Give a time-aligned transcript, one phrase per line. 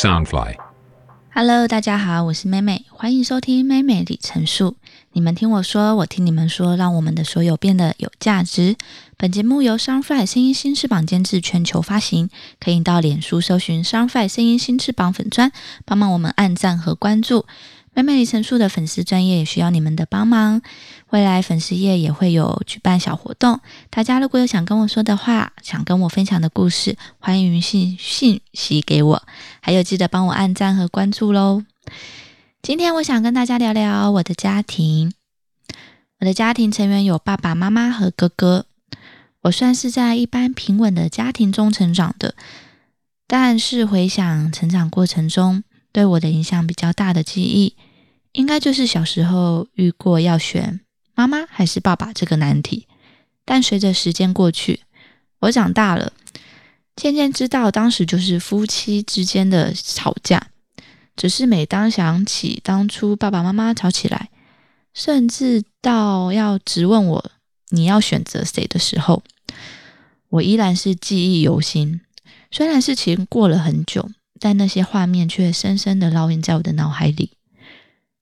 [0.00, 0.54] Soundfly。
[1.34, 4.76] Hello，大家好，我是妹妹，欢迎收听妹妹里程数。
[5.12, 8.76] 你们听我说，我听你们说，让我们的所有变得有价值。
[9.18, 12.30] 本节目由 Soundfly 声音新翅膀监制，全球发行。
[12.58, 15.52] 可以到脸书搜寻 Soundfly 声音新翅膀粉砖，
[15.84, 17.44] 帮忙我们按赞和关注。
[17.92, 20.62] 妹妹里程数的粉丝专业也需要你们的帮忙。
[21.10, 29.22] 未来粉丝页也会有举办小活动，大家如果有想跟我说的话，想跟我分享的故事，欢迎信信息给我。
[29.60, 31.64] 还有记得帮我按赞和关注喽。
[32.62, 35.12] 今天我想跟大家聊聊我的家庭。
[36.20, 38.66] 我的家庭成员有爸爸妈妈和哥哥。
[39.42, 42.34] 我算是在一般平稳的家庭中成长的，
[43.26, 47.74] 但是回想成长过程中对我的影响比较大的记忆，
[48.32, 50.80] 应该就是小时候遇过要选
[51.14, 52.86] 妈妈还是爸爸这个难题。
[53.44, 54.80] 但随着时间过去，
[55.40, 56.12] 我长大了，
[56.94, 60.48] 渐渐知道当时就是夫妻之间的吵架。
[61.16, 64.30] 只是每当想起当初爸爸妈妈吵起来，
[64.94, 67.30] 甚至到要质问我
[67.70, 69.22] 你要选择谁的时候，
[70.28, 72.00] 我依然是记忆犹新。
[72.50, 74.08] 虽然事情过了很久，
[74.40, 77.36] 但那些画面却深深的烙印在我的脑海里，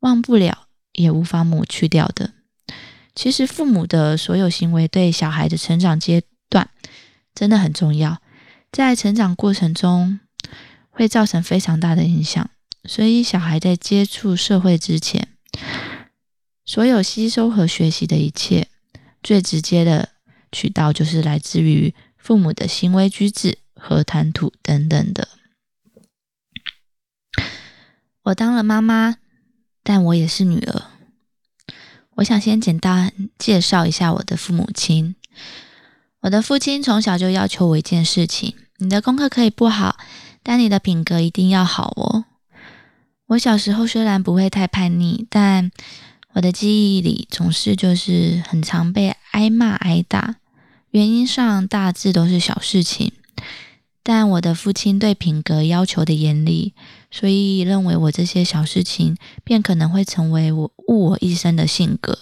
[0.00, 2.32] 忘不了，也无法抹去掉的。
[3.14, 6.68] 其实父母的所有行为对小孩的成长阶段
[7.34, 8.20] 真的很重要，
[8.72, 10.20] 在成长过程中
[10.90, 12.50] 会造成非常大的影响。
[12.84, 15.28] 所以，小孩在接触社会之前，
[16.64, 18.68] 所有吸收和学习的一切，
[19.22, 20.08] 最直接的
[20.50, 25.28] 渠道就是来自于父母的行为举止和谈吐等等的。
[28.30, 29.16] 我当了妈妈，
[29.82, 30.82] 但我也是女儿。
[32.16, 35.16] 我想先简单介绍一下我的父母亲。
[36.20, 39.96] 我的父亲从小就要求我一件事情：你的功课可以不好，
[40.42, 42.26] 但你的品格一定要好哦。
[43.26, 45.72] 我小时候虽然不会太叛逆，但
[46.34, 50.36] 我的记忆里总是就是很常被挨骂挨打，
[50.90, 53.12] 原因上大致都是小事情。
[54.02, 56.74] 但我的父亲对品格要求的严厉，
[57.10, 62.18] 所以认为我这些小事情便可能会成为我误我一生的性格。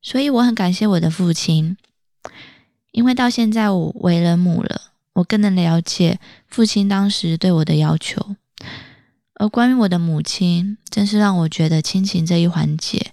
[0.00, 1.76] 所以我很感谢我的父亲，
[2.92, 8.36] 因为到现在我为人母了，我更能了解父亲当时对我的要求。
[9.34, 13.12] 而关于我的母亲，真是让我觉得亲情这一环节，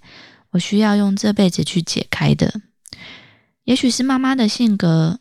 [0.50, 2.62] 我需要用这辈子去解开的。
[3.64, 5.20] 也许是妈妈的性格，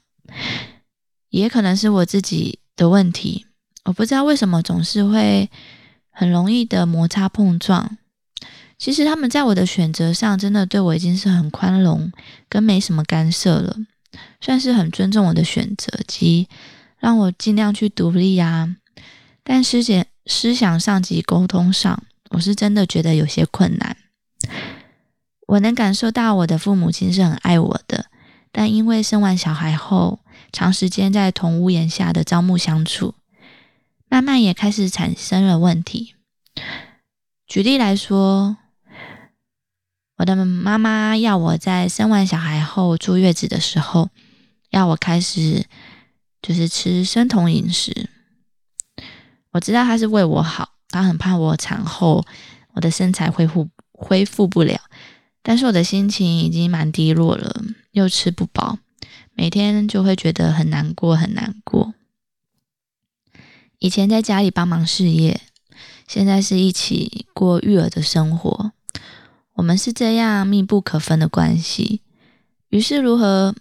[1.29, 3.46] 也可能是我自己的问题。
[3.87, 5.49] 我不知道为什么总是会
[6.11, 7.97] 很容易的摩擦碰撞。
[8.77, 12.11] 其实他们在我的选择上，真的对我已经是很宽容，
[12.47, 13.75] 跟没什么干涉了，
[14.39, 16.47] 算是很尊重我的选择，及
[16.99, 18.75] 让我尽量去独立啊。
[19.43, 20.05] 但师姐。
[20.29, 23.95] 思想上及沟通上，我是真的觉得有些困难。
[25.47, 28.07] 我能感受到我的父母亲是很爱我的，
[28.51, 30.19] 但因为生完小孩后，
[30.51, 33.15] 长时间在同屋檐下的朝暮相处，
[34.09, 36.15] 慢慢也开始产生了问题。
[37.45, 38.57] 举例来说，
[40.17, 44.09] 我的妈妈要我在生完小孩后坐月子的时候，
[44.69, 45.65] 要我开始
[46.41, 48.09] 就是吃生酮饮食。
[49.51, 52.25] 我知道她是为我好，她很怕我产后
[52.73, 54.79] 我的身材恢复恢复不了，
[55.41, 58.77] 但是我的心情已经蛮低落了，又吃不饱，
[59.33, 61.93] 每天就会觉得很难过，很难过。
[63.79, 65.41] 以前在家里帮忙事业，
[66.07, 68.71] 现在是一起过育儿的生活，
[69.53, 72.01] 我们是这样密不可分的关系。
[72.69, 73.55] 于是如何？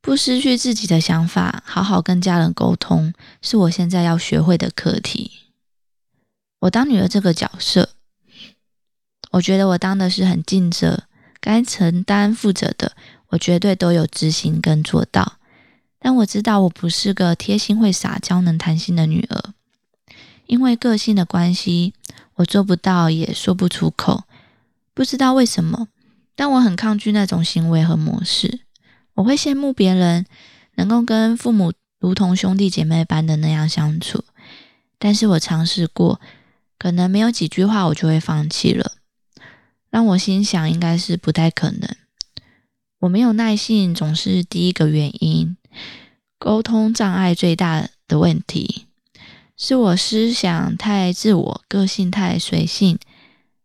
[0.00, 3.12] 不失去自己的想法，好好跟家人沟通，
[3.42, 5.32] 是我现在要学会的课题。
[6.60, 7.90] 我当女儿这个角色，
[9.32, 11.04] 我觉得我当的是很尽责，
[11.40, 12.92] 该承担负责的，
[13.30, 15.37] 我绝对都有执行跟做到。
[15.98, 19.54] 但我知道我不是个贴心、会撒娇、能谈心的女儿，
[20.46, 21.94] 因为个性的关系，
[22.36, 24.24] 我做不到，也说不出口。
[24.94, 25.88] 不知道为什么，
[26.34, 28.60] 但我很抗拒那种行为和模式。
[29.14, 30.26] 我会羡慕别人
[30.76, 34.24] 能够跟父母如同兄弟姐妹般的那样相处，
[34.98, 36.20] 但是我尝试过，
[36.78, 38.92] 可能没有几句话我就会放弃了。
[39.90, 41.96] 让我心想，应该是不太可能。
[43.00, 45.56] 我没有耐性，总是第一个原因。
[46.38, 48.86] 沟通障碍最大的问题，
[49.56, 52.96] 是我思想太自我，个性太随性，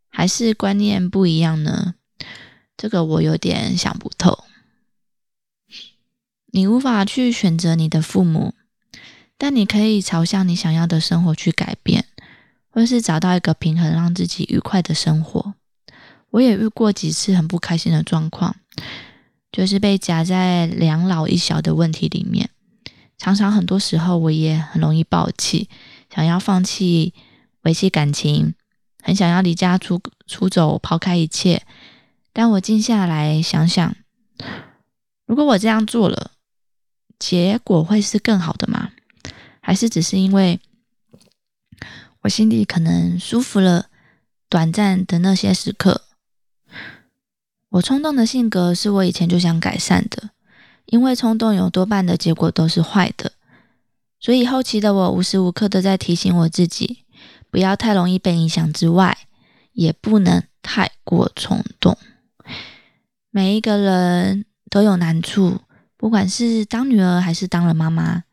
[0.09, 1.93] 还是观念不一样呢？
[2.75, 4.43] 这个我有点想不透。
[6.47, 8.55] 你无法去选择你的父母，
[9.37, 12.05] 但你可以朝向你想要的生活去改变，
[12.71, 15.53] 或是找到一个平衡，让自己愉快的生活。
[16.31, 18.55] 我也遇过几次很不开心的状况，
[19.51, 22.49] 就是被夹在两老一小的问题里面。
[23.17, 25.69] 常常很多时候，我也很容易暴气，
[26.13, 27.13] 想要放弃
[27.61, 28.53] 维系感情，
[29.01, 31.65] 很想要离家出出走，抛开一切。
[32.33, 33.95] 但我静下来想想，
[35.25, 36.31] 如果我这样做了，
[37.19, 38.91] 结果会是更好的吗？
[39.61, 40.59] 还是只是因为
[42.23, 43.85] 我心里可能舒服了，
[44.49, 46.01] 短暂的那些时刻？
[47.69, 50.31] 我冲动的性格是我以前就想改善的，
[50.85, 53.31] 因为冲动有多半的结果都是坏的，
[54.19, 57.05] 所以后期的我无时无刻都在提醒我自己，
[57.49, 59.17] 不要太容易被影响之外，
[59.71, 61.97] 也不能太过冲动。
[63.31, 65.61] 每一个人都有难处，
[65.97, 68.23] 不管是当女儿还是当了妈妈，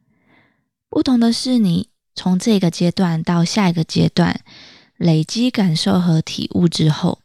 [0.88, 4.40] 不同的是你从这个阶段到下一个阶段
[4.96, 7.20] 累积感受和体悟之后。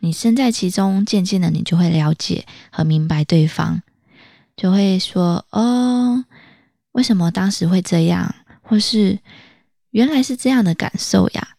[0.00, 3.82] 你身在其中，渐渐的，你就会了解和明白对方，
[4.56, 6.24] 就会说：“哦，
[6.92, 8.34] 为什么当时会这样？
[8.62, 9.18] 或是
[9.90, 11.56] 原来是这样的感受呀？”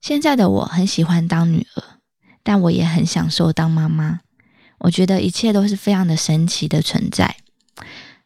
[0.00, 1.82] 现在的我很喜欢当女儿，
[2.44, 4.20] 但我也很享受当妈妈。
[4.78, 7.36] 我觉得一切都是非常的神奇的存在，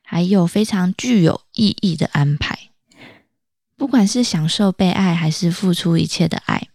[0.02, 2.58] 还有非常具有意义的安排。
[3.76, 6.68] 不管是享受被爱，还是付出一切的爱，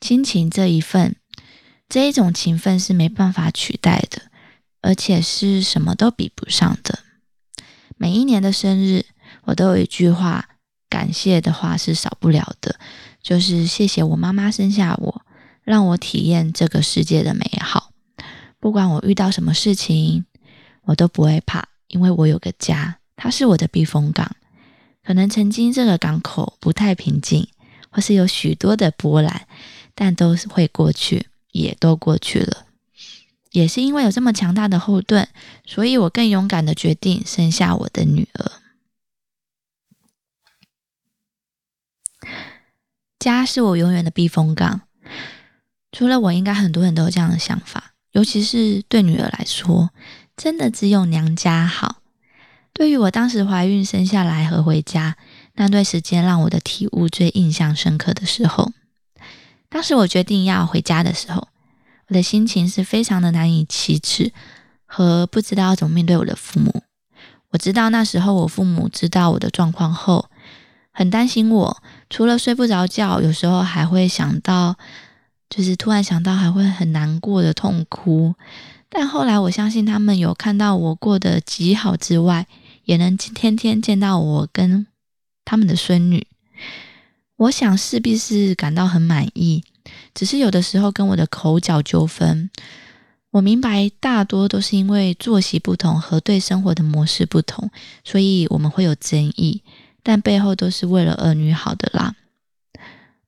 [0.00, 1.14] 亲情这一份。
[1.88, 4.22] 这一种情分是没办法取代的，
[4.80, 7.00] 而且是什么都比不上的。
[7.96, 9.04] 每一年的生日，
[9.44, 10.50] 我都有一句话，
[10.88, 12.78] 感谢的话是少不了的，
[13.22, 15.22] 就是谢谢我妈妈生下我，
[15.62, 17.90] 让我体验这个世界的美好。
[18.60, 20.24] 不管我遇到什么事情，
[20.82, 24.36] 我都不会怕，因为我有个家，它是我的避风港。
[25.04, 27.48] 可能曾经这个港口不太平静，
[27.90, 29.46] 或是有许多的波澜，
[29.94, 31.26] 但都会过去。
[31.50, 32.66] 也都过去了，
[33.58, 35.26] 也是因为有这么强大的后盾，
[35.66, 38.52] 所以我更勇敢的决定生下我的女儿。
[43.18, 44.82] 家是我永远的避风港，
[45.90, 49.90] 除了我，应该很多人都有这样的想法，尤其是对女儿来说，
[50.36, 51.96] 真的只有娘家好。
[52.72, 55.16] 对于我当时怀孕生下来和回家
[55.54, 58.72] 那段时间，让我的体悟最印象深刻的时候。
[59.68, 61.48] 当时我决定要回家的时候，
[62.08, 64.32] 我的心情是非常的难以启齿
[64.86, 66.82] 和不知道要怎么面对我的父母。
[67.50, 70.28] 我知道那时候我父母知道我的状况后，
[70.90, 74.76] 很担心我，除了睡不着觉，有时候还会想到，
[75.48, 78.34] 就是突然想到还会很难过的痛哭。
[78.90, 82.46] 但后来我相信他们有看到我过得极好之外，
[82.84, 84.86] 也能天天见到我跟
[85.44, 86.26] 他们的孙女。
[87.36, 89.62] 我想势必是感到很满意，
[90.14, 92.50] 只是有的时候跟我的口角纠纷，
[93.30, 97.70] 我明白大多都是因为作息不同和对生活的模式不同，
[98.04, 99.62] 所以我们会有争议，
[100.02, 102.14] 但背后都是为了儿女好的啦。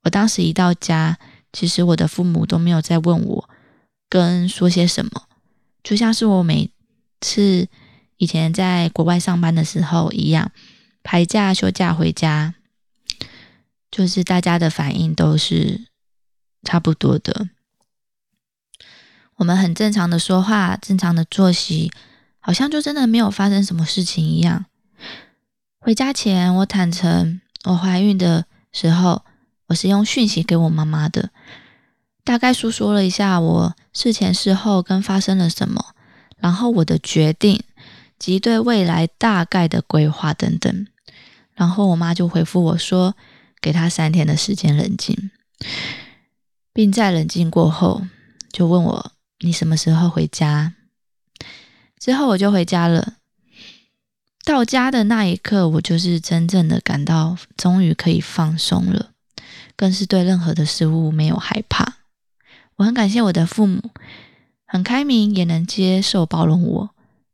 [0.02, 1.18] 我当时一到家，
[1.52, 3.50] 其实我的父母都没有再问我
[4.08, 5.24] 跟说些什么，
[5.82, 6.70] 就像是我每
[7.20, 7.68] 次
[8.16, 10.50] 以前在国外上班的时候一样，
[11.02, 12.54] 排假休假回家。
[13.90, 15.88] 就是大家的反应都是
[16.62, 17.48] 差不多的，
[19.36, 21.90] 我们很正常的说话，正常的作息，
[22.38, 24.66] 好像就真的没有发生什么事情一样。
[25.78, 29.24] 回家前，我坦诚我怀孕的时候，
[29.68, 31.30] 我是用讯息给我妈妈的，
[32.24, 35.94] 大概诉说了一下我事前事后跟发生了什么，
[36.36, 37.62] 然后我的决定
[38.18, 40.86] 及对未来大概的规划等等，
[41.54, 43.14] 然后我妈就回复我说。
[43.62, 45.30] 给她三天的时间冷静，
[46.72, 48.02] 并在冷静过后，
[48.52, 50.74] 就问我你什么时候回家？
[51.98, 53.14] 之后我就回家了。
[54.44, 59.10] 到家的那一刻，我就是真正的感到终于可以放松了，
[59.76, 61.98] 更是对任何的事物没有害怕。
[62.76, 63.90] 我很感谢我的父母，
[64.66, 66.90] 很开明，也能接受包容我。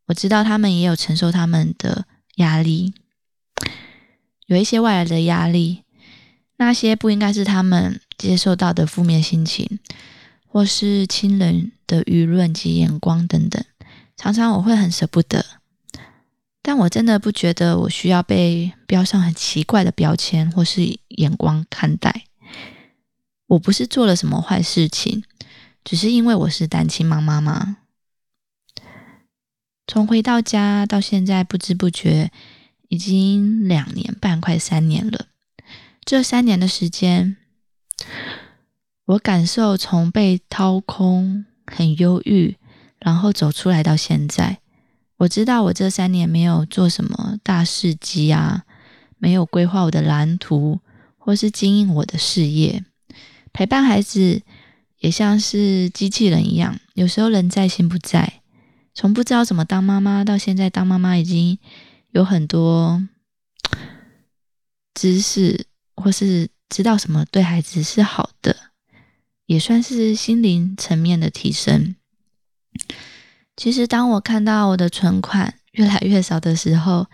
[0.06, 2.92] 我知道他们也有承受他们的压力，
[4.46, 5.84] 有一些外来的压力。
[6.56, 9.78] 那些不应该是他们接受到的负面心情，
[10.46, 13.64] 或是亲人的舆论及眼光等等，
[14.16, 15.44] 常常我会很舍不得。
[16.62, 22.24] 但我真的不觉得我需要被标上很奇怪的标签或是眼光看待。
[23.46, 25.22] 我不是做了什么坏事情，
[25.84, 27.76] 只是因为我是单亲妈妈吗？
[29.86, 32.32] 从回到家到现在，不知不觉
[32.88, 35.26] 已经两年半，快三年了。
[36.04, 37.36] 这三年的时间，
[39.06, 42.56] 我感受从被掏空、很忧郁，
[42.98, 44.58] 然后走出来到现在。
[45.18, 48.64] 我知道我这三年没有做什么大事迹啊，
[49.18, 50.80] 没有规划我的蓝图，
[51.16, 52.84] 或是经营我的事业。
[53.52, 54.42] 陪伴孩子
[54.98, 58.40] 也像是机器人一样，有时候人在心不在。
[58.92, 61.58] 从不知道怎么当妈妈，到现在当妈妈已经
[62.10, 63.06] 有很多
[64.94, 68.56] 知识，或是知道什么对孩子是好的，
[69.46, 71.94] 也算是心灵层面的提升。
[73.56, 77.06] 其实，当我看到我的存款越来越少的时候，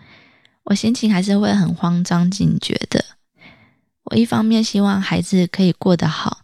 [0.63, 3.05] 我心情还是会很慌张、警觉的。
[4.03, 6.41] 我一方面希望孩子可以过得好，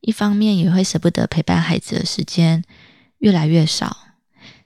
[0.00, 2.62] 一方面也会舍不得陪伴孩子的时间
[3.18, 3.96] 越来越少。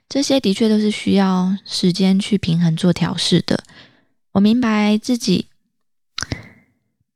[0.09, 3.63] 这些的确都是需要时间去平衡做调试的。
[4.33, 5.47] 我明白自己，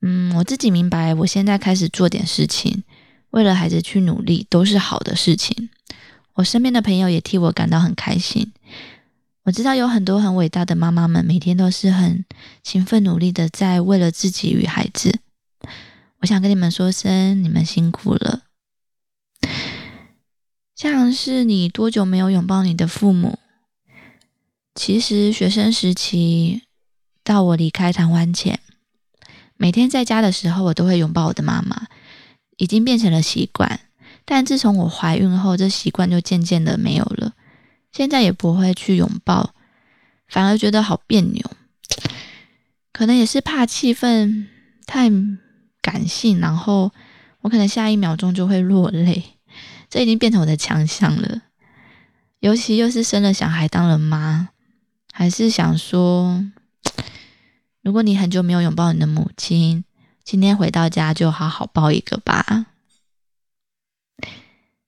[0.01, 2.83] 嗯，我自己明白，我现在开始做点事情，
[3.31, 5.69] 为了孩子去努力，都是好的事情。
[6.35, 8.53] 我身边的朋友也替我感到很开心。
[9.43, 12.25] 我知道有很多很伟大的妈妈们，每天都是很
[12.61, 15.19] 勤奋努力的，在为了自己与孩子。
[16.19, 18.41] 我想跟你们说声，你们辛苦了。
[20.75, 23.39] 像是你多久没有拥抱你的父母？
[24.75, 26.61] 其实学生时期
[27.23, 28.59] 到我离开台湾前，
[29.57, 31.87] 每天在家的时候，我都会拥抱我的妈妈，
[32.55, 33.81] 已经变成了习惯。
[34.23, 37.33] 但自从我怀孕后，这习惯就渐渐的没有了。
[37.91, 39.53] 现在也不会去拥抱，
[40.27, 41.51] 反而觉得好别扭。
[42.91, 44.45] 可能也是怕气氛
[44.85, 45.09] 太
[45.81, 46.91] 感性，然后
[47.41, 49.23] 我可能下一秒钟就会落泪。
[49.89, 51.43] 这已经变成我的强项了，
[52.39, 54.49] 尤其又是生了小孩当了妈，
[55.13, 56.43] 还是想说，
[57.88, 59.86] 如果你很久没有拥抱你的母亲，
[60.25, 62.65] 今天回到家就好好抱一个吧。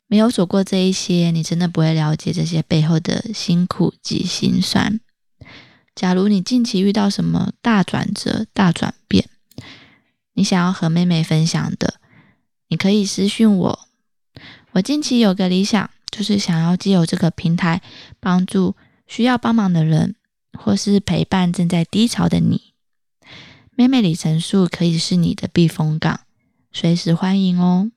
[0.08, 5.00] 没有走过这一些，你真的不会了解这些背后的辛苦及心酸。
[5.96, 9.30] 假如你近期遇到什么大转折、大转变，
[10.34, 12.02] 你想要和妹妹分享的，
[12.68, 13.80] 你可以私讯我。
[14.74, 17.82] 我近期有个理想，就是想要借由这个平台，
[18.20, 18.76] 帮助
[19.08, 20.16] 需要帮忙的人，
[20.52, 22.74] 或是陪伴正在低潮的你。
[23.80, 26.20] 妹妹里程数可以是你的避风港，
[26.70, 27.90] 随时欢迎哦。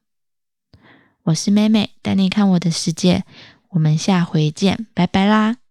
[1.24, 3.24] 我是妹妹，带你看我的世界。
[3.70, 5.61] 我们下回见，拜拜啦。